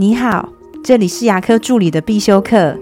[0.00, 0.50] 你好，
[0.84, 2.78] 这里是牙科助理的必修课。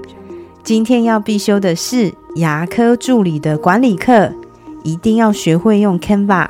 [0.62, 4.30] 今天要必修的是牙科助理的管理课，
[4.82, 6.46] 一定要学会用 Canva。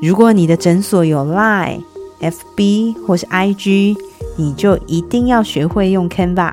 [0.00, 1.80] 如果你的诊所有 Line、
[2.20, 3.96] FB 或是 IG，
[4.36, 6.52] 你就一定要学会用 Canva。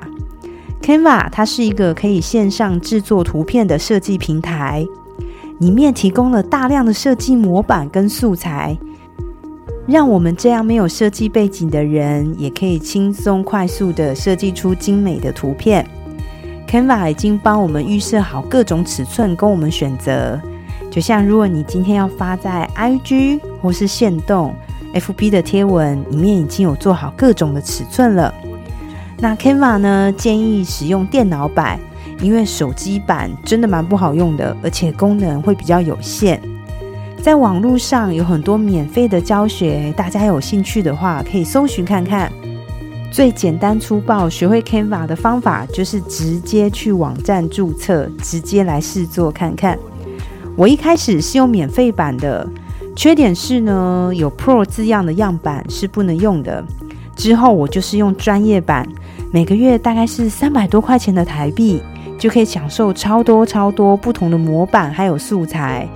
[0.82, 4.84] Canva 它是一个可以线上制作图片的设计平台，
[5.60, 8.76] 里面提供了大量的设计模板跟素材。
[9.90, 15.84] 让我们这样没有设计背景的人，也可以轻松快速的设计出精美的图片。
[16.68, 20.40] Canva 已经帮我们预设好各种尺寸供我们选择。
[20.92, 24.54] 就像如果你今天要发在 IG 或是线动
[24.94, 28.32] FB 的贴文，里面已经有做好各种的尺寸了。
[29.18, 31.80] 那 Canva 呢，建议使用电脑版，
[32.22, 36.40] 因为手机版真的蛮不好用的，而且功能会比较有限。
[37.22, 42.32] 在网络上有很多免费的教学，大家有兴趣的话可以搜寻看看。
[43.12, 49.78] 最简单粗暴学会 Canva 的方法就是直接去网站注册，直接来试做看看。
[50.56, 52.48] 我一开始是用免费版的，
[52.96, 56.64] 缺点是呢有 Pro 字样的样板是不能用的。
[57.14, 58.88] 之后我就是用专业版，
[59.30, 61.82] 每个月大概是三百多块钱的台币，
[62.18, 65.86] 就可以享受超多超多不同的模板还有素材。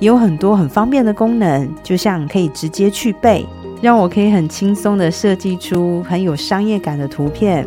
[0.00, 3.46] 也有很多很方便的功能，就像可以直接去背，
[3.82, 7.66] 让我可以很轻松的设计出很有商业感的图片。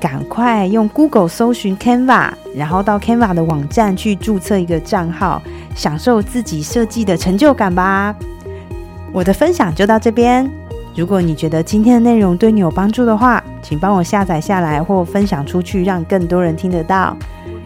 [0.00, 5.40] 赶快用 Google 搜寻 Canva，然后到 Canva 的网站去注册一个账号，
[5.76, 8.14] 享受自己设计的成就感吧。
[9.12, 10.50] 我的分享就到这边。
[10.96, 17.16] 如果你觉得今天的内容对你有帮助的话，请帮我下载下来或分享出去，让更多人听得到。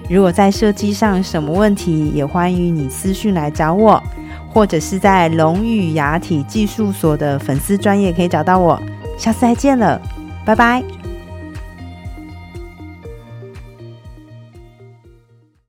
[0.09, 4.03] 如果在设计上什么问题，也欢迎你私讯来找我，
[4.49, 8.81] 或者是在龙语牙体技术所的粉丝专业可以找到我。
[9.19, 10.01] 下次再见了，
[10.45, 11.06] 拜拜。